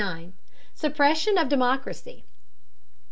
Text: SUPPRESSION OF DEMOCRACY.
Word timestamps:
SUPPRESSION 0.73 1.37
OF 1.37 1.47
DEMOCRACY. 1.47 2.25